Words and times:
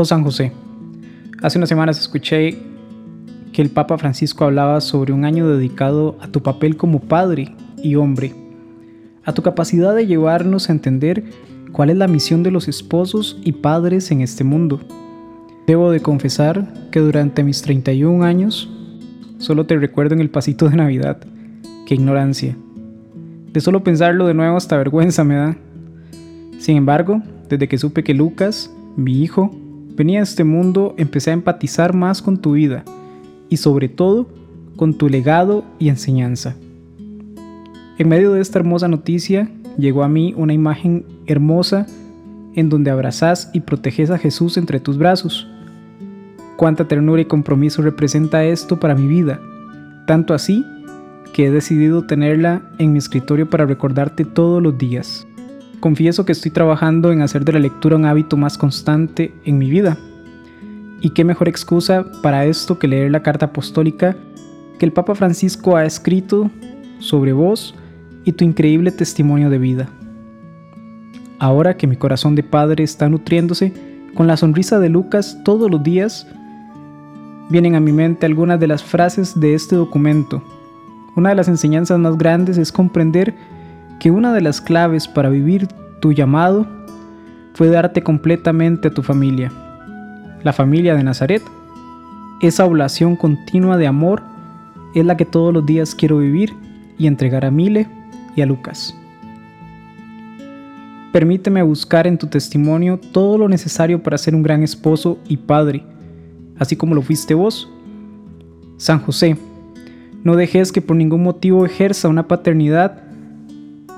Oh 0.00 0.04
San 0.04 0.22
José, 0.22 0.52
hace 1.42 1.58
unas 1.58 1.68
semanas 1.68 1.98
escuché 1.98 2.56
que 3.52 3.60
el 3.60 3.68
Papa 3.68 3.98
Francisco 3.98 4.44
hablaba 4.44 4.80
sobre 4.80 5.12
un 5.12 5.24
año 5.24 5.48
dedicado 5.48 6.16
a 6.20 6.28
tu 6.28 6.40
papel 6.40 6.76
como 6.76 7.00
padre 7.00 7.56
y 7.82 7.96
hombre, 7.96 8.32
a 9.24 9.32
tu 9.32 9.42
capacidad 9.42 9.96
de 9.96 10.06
llevarnos 10.06 10.68
a 10.68 10.72
entender 10.72 11.24
cuál 11.72 11.90
es 11.90 11.96
la 11.96 12.06
misión 12.06 12.44
de 12.44 12.52
los 12.52 12.68
esposos 12.68 13.40
y 13.42 13.50
padres 13.50 14.12
en 14.12 14.20
este 14.20 14.44
mundo. 14.44 14.78
Debo 15.66 15.90
de 15.90 15.98
confesar 15.98 16.72
que 16.92 17.00
durante 17.00 17.42
mis 17.42 17.60
31 17.62 18.22
años 18.22 18.70
solo 19.38 19.66
te 19.66 19.76
recuerdo 19.78 20.14
en 20.14 20.20
el 20.20 20.30
pasito 20.30 20.68
de 20.68 20.76
Navidad. 20.76 21.18
Qué 21.88 21.94
ignorancia. 21.96 22.56
De 23.52 23.60
solo 23.60 23.82
pensarlo 23.82 24.28
de 24.28 24.34
nuevo 24.34 24.58
hasta 24.58 24.76
vergüenza 24.76 25.24
me 25.24 25.34
da. 25.34 25.56
Sin 26.60 26.76
embargo, 26.76 27.20
desde 27.48 27.66
que 27.66 27.78
supe 27.78 28.04
que 28.04 28.14
Lucas, 28.14 28.72
mi 28.94 29.24
hijo, 29.24 29.50
venía 29.98 30.20
a 30.20 30.22
este 30.22 30.44
mundo, 30.44 30.94
empecé 30.96 31.30
a 31.30 31.34
empatizar 31.34 31.92
más 31.92 32.22
con 32.22 32.38
tu 32.38 32.52
vida 32.52 32.84
y 33.50 33.56
sobre 33.58 33.88
todo 33.88 34.28
con 34.76 34.96
tu 34.96 35.08
legado 35.08 35.64
y 35.78 35.88
enseñanza. 35.88 36.54
En 37.98 38.08
medio 38.08 38.32
de 38.32 38.40
esta 38.40 38.60
hermosa 38.60 38.86
noticia 38.86 39.50
llegó 39.76 40.04
a 40.04 40.08
mí 40.08 40.32
una 40.36 40.52
imagen 40.54 41.04
hermosa 41.26 41.86
en 42.54 42.68
donde 42.68 42.90
abrazás 42.90 43.50
y 43.52 43.60
proteges 43.60 44.10
a 44.10 44.18
Jesús 44.18 44.56
entre 44.56 44.80
tus 44.80 44.96
brazos. 44.98 45.48
Cuánta 46.56 46.86
ternura 46.88 47.22
y 47.22 47.26
compromiso 47.26 47.82
representa 47.82 48.44
esto 48.44 48.80
para 48.80 48.94
mi 48.94 49.06
vida, 49.06 49.40
tanto 50.06 50.32
así 50.32 50.64
que 51.32 51.46
he 51.46 51.50
decidido 51.50 52.06
tenerla 52.06 52.62
en 52.78 52.92
mi 52.92 52.98
escritorio 52.98 53.50
para 53.50 53.66
recordarte 53.66 54.24
todos 54.24 54.62
los 54.62 54.78
días. 54.78 55.27
Confieso 55.80 56.24
que 56.24 56.32
estoy 56.32 56.50
trabajando 56.50 57.12
en 57.12 57.22
hacer 57.22 57.44
de 57.44 57.52
la 57.52 57.60
lectura 57.60 57.96
un 57.96 58.04
hábito 58.04 58.36
más 58.36 58.58
constante 58.58 59.32
en 59.44 59.58
mi 59.58 59.70
vida. 59.70 59.96
Y 61.00 61.10
qué 61.10 61.24
mejor 61.24 61.48
excusa 61.48 62.04
para 62.22 62.46
esto 62.46 62.78
que 62.78 62.88
leer 62.88 63.12
la 63.12 63.22
carta 63.22 63.46
apostólica 63.46 64.16
que 64.78 64.86
el 64.86 64.92
Papa 64.92 65.14
Francisco 65.14 65.76
ha 65.76 65.84
escrito 65.84 66.50
sobre 66.98 67.32
vos 67.32 67.74
y 68.24 68.32
tu 68.32 68.44
increíble 68.44 68.90
testimonio 68.90 69.50
de 69.50 69.58
vida. 69.58 69.88
Ahora 71.38 71.76
que 71.76 71.86
mi 71.86 71.96
corazón 71.96 72.34
de 72.34 72.42
padre 72.42 72.82
está 72.82 73.08
nutriéndose 73.08 73.72
con 74.14 74.26
la 74.26 74.36
sonrisa 74.36 74.80
de 74.80 74.88
Lucas 74.88 75.38
todos 75.44 75.70
los 75.70 75.82
días, 75.84 76.26
vienen 77.50 77.76
a 77.76 77.80
mi 77.80 77.92
mente 77.92 78.26
algunas 78.26 78.58
de 78.58 78.66
las 78.66 78.82
frases 78.82 79.38
de 79.38 79.54
este 79.54 79.76
documento. 79.76 80.42
Una 81.14 81.28
de 81.30 81.36
las 81.36 81.48
enseñanzas 81.48 81.98
más 82.00 82.18
grandes 82.18 82.58
es 82.58 82.72
comprender 82.72 83.34
que 83.98 84.10
una 84.10 84.32
de 84.32 84.40
las 84.40 84.60
claves 84.60 85.08
para 85.08 85.28
vivir 85.28 85.68
tu 86.00 86.12
llamado 86.12 86.66
fue 87.54 87.68
darte 87.68 88.02
completamente 88.02 88.88
a 88.88 88.94
tu 88.94 89.02
familia, 89.02 89.50
la 90.44 90.52
familia 90.52 90.94
de 90.94 91.02
Nazaret. 91.02 91.42
Esa 92.40 92.64
oblación 92.64 93.16
continua 93.16 93.76
de 93.76 93.88
amor 93.88 94.22
es 94.94 95.04
la 95.04 95.16
que 95.16 95.24
todos 95.24 95.52
los 95.52 95.66
días 95.66 95.94
quiero 95.94 96.18
vivir 96.18 96.54
y 96.98 97.06
entregar 97.06 97.44
a 97.44 97.50
Mile 97.50 97.88
y 98.36 98.42
a 98.42 98.46
Lucas. 98.46 98.94
Permíteme 101.12 101.62
buscar 101.62 102.06
en 102.06 102.18
tu 102.18 102.26
testimonio 102.26 103.00
todo 103.12 103.38
lo 103.38 103.48
necesario 103.48 104.02
para 104.02 104.18
ser 104.18 104.34
un 104.34 104.42
gran 104.42 104.62
esposo 104.62 105.18
y 105.26 105.38
padre, 105.38 105.82
así 106.58 106.76
como 106.76 106.94
lo 106.94 107.02
fuiste 107.02 107.34
vos. 107.34 107.68
San 108.76 109.00
José, 109.00 109.36
no 110.22 110.36
dejes 110.36 110.70
que 110.70 110.82
por 110.82 110.96
ningún 110.96 111.22
motivo 111.22 111.64
ejerza 111.64 112.08
una 112.08 112.28
paternidad 112.28 113.07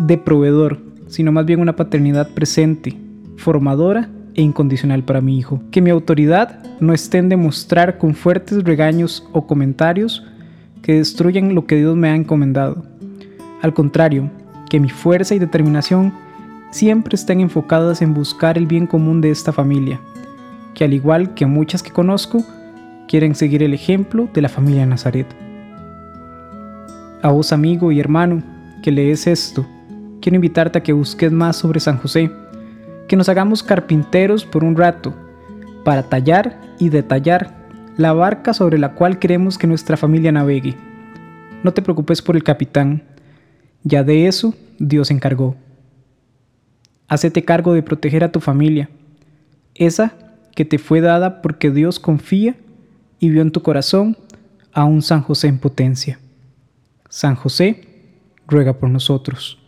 de 0.00 0.18
proveedor, 0.18 0.78
sino 1.08 1.32
más 1.32 1.46
bien 1.46 1.60
una 1.60 1.76
paternidad 1.76 2.30
presente, 2.30 2.96
formadora 3.36 4.08
e 4.34 4.42
incondicional 4.42 5.04
para 5.04 5.20
mi 5.20 5.38
hijo. 5.38 5.62
Que 5.70 5.82
mi 5.82 5.90
autoridad 5.90 6.62
no 6.80 6.92
esté 6.92 7.18
en 7.18 7.28
demostrar 7.28 7.98
con 7.98 8.14
fuertes 8.14 8.64
regaños 8.64 9.28
o 9.32 9.46
comentarios 9.46 10.24
que 10.82 10.94
destruyan 10.94 11.54
lo 11.54 11.66
que 11.66 11.76
Dios 11.76 11.96
me 11.96 12.08
ha 12.08 12.14
encomendado. 12.14 12.82
Al 13.62 13.74
contrario, 13.74 14.30
que 14.70 14.80
mi 14.80 14.88
fuerza 14.88 15.34
y 15.34 15.38
determinación 15.38 16.12
siempre 16.70 17.16
estén 17.16 17.40
enfocadas 17.40 18.00
en 18.00 18.14
buscar 18.14 18.56
el 18.56 18.66
bien 18.66 18.86
común 18.86 19.20
de 19.20 19.30
esta 19.30 19.52
familia, 19.52 20.00
que 20.74 20.84
al 20.84 20.94
igual 20.94 21.34
que 21.34 21.44
muchas 21.44 21.82
que 21.82 21.90
conozco, 21.90 22.42
quieren 23.08 23.34
seguir 23.34 23.62
el 23.62 23.74
ejemplo 23.74 24.28
de 24.32 24.40
la 24.40 24.48
familia 24.48 24.86
Nazaret. 24.86 25.26
A 27.22 27.30
vos 27.30 27.52
amigo 27.52 27.92
y 27.92 28.00
hermano 28.00 28.42
que 28.82 28.92
lees 28.92 29.26
esto, 29.26 29.66
quiero 30.20 30.36
invitarte 30.36 30.78
a 30.78 30.82
que 30.82 30.92
busques 30.92 31.32
más 31.32 31.56
sobre 31.56 31.80
San 31.80 31.98
José, 31.98 32.30
que 33.08 33.16
nos 33.16 33.28
hagamos 33.28 33.62
carpinteros 33.62 34.44
por 34.44 34.64
un 34.64 34.76
rato, 34.76 35.14
para 35.84 36.04
tallar 36.04 36.60
y 36.78 36.90
detallar 36.90 37.54
la 37.96 38.12
barca 38.12 38.54
sobre 38.54 38.78
la 38.78 38.94
cual 38.94 39.18
queremos 39.18 39.58
que 39.58 39.66
nuestra 39.66 39.96
familia 39.96 40.32
navegue. 40.32 40.76
No 41.62 41.72
te 41.72 41.82
preocupes 41.82 42.22
por 42.22 42.36
el 42.36 42.44
capitán, 42.44 43.02
ya 43.82 44.04
de 44.04 44.26
eso 44.26 44.54
Dios 44.78 45.08
se 45.08 45.14
encargó. 45.14 45.56
Hacete 47.08 47.44
cargo 47.44 47.72
de 47.72 47.82
proteger 47.82 48.24
a 48.24 48.32
tu 48.32 48.40
familia, 48.40 48.88
esa 49.74 50.12
que 50.54 50.64
te 50.64 50.78
fue 50.78 51.00
dada 51.00 51.42
porque 51.42 51.70
Dios 51.70 51.98
confía 51.98 52.54
y 53.18 53.30
vio 53.30 53.42
en 53.42 53.50
tu 53.50 53.62
corazón 53.62 54.16
a 54.72 54.84
un 54.84 55.02
San 55.02 55.22
José 55.22 55.48
en 55.48 55.58
potencia. 55.58 56.18
San 57.08 57.34
José, 57.34 57.84
ruega 58.46 58.74
por 58.74 58.90
nosotros. 58.90 59.59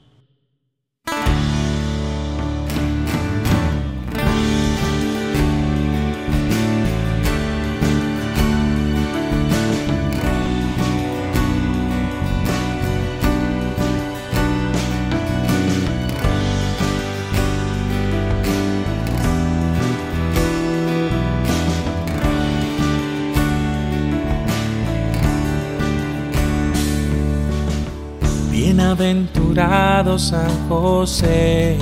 Bienaventurado 28.94 30.18
San 30.18 30.50
José, 30.68 31.78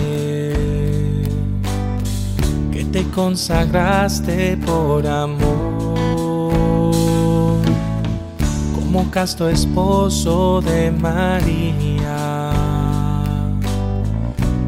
que 2.70 2.84
te 2.84 3.02
consagraste 3.10 4.56
por 4.58 5.04
amor, 5.08 6.54
como 8.76 9.10
casto 9.10 9.48
esposo 9.48 10.60
de 10.60 10.92
María 10.92 12.52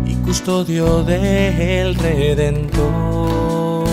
y 0.04 0.14
custodio 0.16 1.04
del 1.04 1.94
Redentor. 1.94 3.86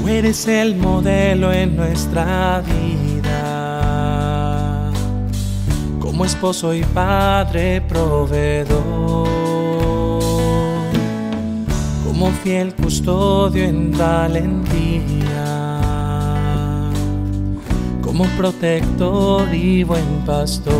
Tú 0.00 0.08
eres 0.08 0.46
el 0.46 0.76
modelo 0.76 1.52
en 1.52 1.74
nuestra 1.74 2.60
vida 2.60 3.07
como 6.18 6.26
esposo 6.26 6.74
y 6.74 6.82
padre 6.82 7.80
proveedor, 7.80 9.28
como 12.04 12.32
fiel 12.42 12.74
custodio 12.74 13.62
en 13.62 13.96
valentía, 13.96 15.70
como 18.02 18.24
protector 18.36 19.54
y 19.54 19.84
buen 19.84 20.24
pastor. 20.26 20.74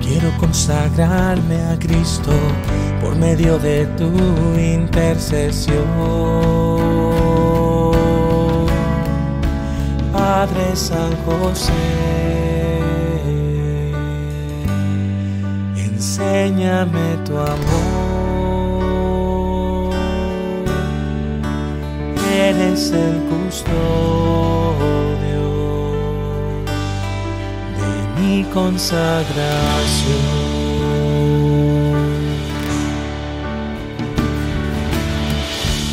Quiero 0.00 0.30
consagrarme 0.38 1.60
a 1.64 1.78
Cristo 1.78 2.32
por 3.02 3.14
medio 3.14 3.58
de 3.58 3.84
tu 3.98 4.10
intercesión. 4.58 6.75
Padre 10.46 10.76
San 10.76 11.10
José, 11.24 11.72
enséñame 15.76 17.16
tu 17.24 17.36
amor. 17.36 18.34
Eres 22.32 22.92
el 22.92 23.22
custodio 23.32 23.76
de 27.80 27.92
mi 28.20 28.44
consagración. 28.44 29.16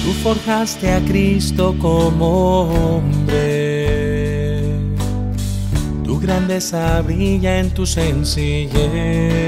Tú 0.03 0.11
forjaste 0.21 0.93
a 0.93 0.99
Cristo 1.05 1.75
como 1.79 2.97
hombre 2.97 3.82
grandeza 6.23 7.01
brilla 7.01 7.59
en 7.59 7.69
tu 7.71 7.85
sencillez. 7.85 9.43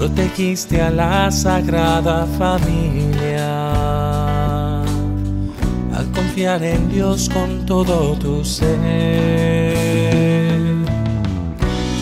protegiste 0.00 0.80
a 0.80 0.90
la 0.90 1.30
sagrada 1.30 2.26
familia. 2.38 3.50
Al 5.94 6.10
confiar 6.14 6.62
en 6.62 6.88
Dios 6.88 7.28
con 7.28 7.66
todo 7.66 8.16
tu 8.16 8.42
ser, 8.42 8.70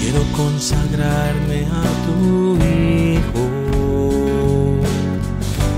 quiero 0.01 0.23
consagrarme 0.37 1.67
a 1.67 1.83
tu 2.07 2.57
Hijo, 2.63 3.47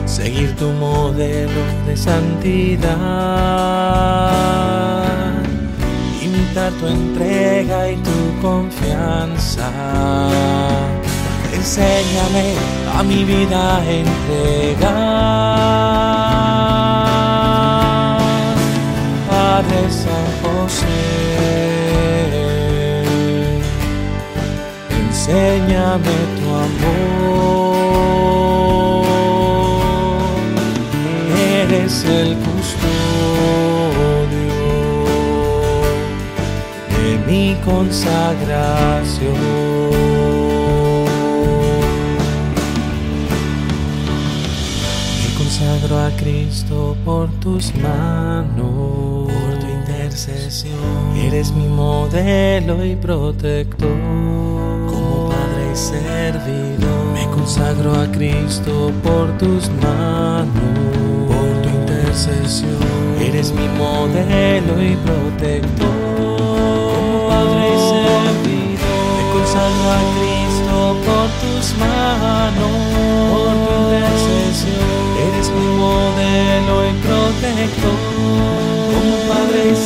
seguir 0.04 0.54
tu 0.56 0.68
modelo 0.72 1.62
de 1.86 1.96
santidad, 1.96 2.90
tu 6.52 6.86
entrega 6.86 7.90
y 7.90 7.96
tu 7.96 8.40
confianza 8.42 9.70
enséñame 11.60 12.54
a 12.96 13.02
mi 13.02 13.24
vida 13.24 13.76
a 13.76 13.84
entregar. 13.84 14.90
Padre 19.28 19.80
San 19.90 20.26
José, 20.42 21.00
enséñame 25.02 26.16
tu 26.36 26.46
amor. 26.66 27.00
Eres 31.62 32.04
el 32.04 32.30
mi 37.30 37.56
consagración. 37.64 39.80
consagro 45.60 45.98
a 45.98 46.10
Cristo 46.16 46.96
por 47.04 47.28
tus 47.40 47.74
manos, 47.76 49.30
por 49.30 49.58
tu 49.58 49.66
intercesión. 49.66 50.74
Eres 51.16 51.52
mi 51.52 51.68
modelo 51.68 52.82
y 52.84 52.96
protector, 52.96 53.90
como 54.88 55.28
Padre 55.28 55.72
y 55.72 55.76
servidor. 55.76 57.04
Me 57.12 57.26
consagro 57.34 57.94
a 57.94 58.10
Cristo 58.10 58.90
por 59.02 59.36
tus 59.38 59.68
manos, 59.82 60.48
por 61.28 61.62
tu 61.62 61.68
intercesión. 61.68 62.80
Eres 63.20 63.52
mi 63.52 63.68
modelo 63.68 64.82
y 64.82 64.96
protector, 64.96 65.79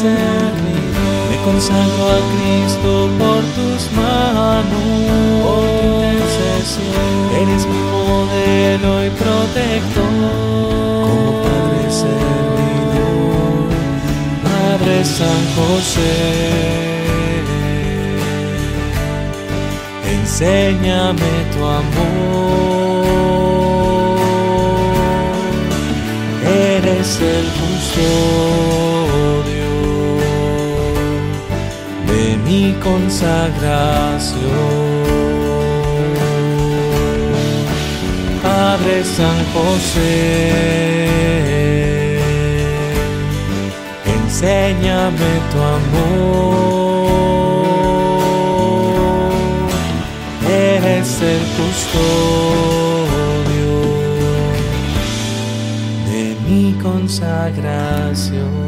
servidor. 0.04 1.24
Me 1.30 1.36
consagro 1.44 2.04
a 2.16 2.20
Cristo 2.32 2.90
por 3.18 3.42
tus 3.56 3.80
manos, 3.92 4.64
por 5.44 5.64
tu 5.80 5.90
intercesión. 6.12 7.14
Eres 7.42 7.62
mi 7.66 7.82
modelo 7.96 8.90
y 9.06 9.10
protector, 9.22 10.12
como 11.04 11.42
Padre 11.44 11.84
servidor. 12.02 13.68
Padre 14.44 14.94
San 15.04 15.42
José. 15.56 16.16
Enséñame 20.16 21.32
tu 21.52 21.60
amor 21.64 22.64
eres 26.46 27.20
el 27.20 27.46
custodio 27.58 28.53
de 32.54 32.60
mi 32.60 32.72
consagración. 32.74 34.38
Padre 38.42 39.04
San 39.04 39.38
José, 39.52 41.00
enséñame 44.16 45.32
tu 45.50 45.58
amor, 45.78 47.04
eres 50.48 51.10
el 51.22 51.42
custodio 51.56 52.74
consagración. 56.82 58.63